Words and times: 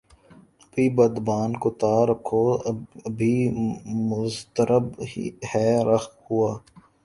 ابھی 0.63 0.85
بادبان 0.97 1.51
کو 1.61 1.69
تہ 1.79 1.93
رکھو 2.09 2.43
ابھی 3.07 3.35
مضطرب 4.09 4.85
ہے 5.49 5.69
رخ 5.89 6.03
ہوا 6.25 6.51